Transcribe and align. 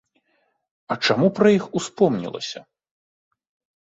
А 0.95 0.97
чаму 1.09 1.27
пра 1.39 1.47
іх 1.57 1.65
успомнілася? 1.81 2.59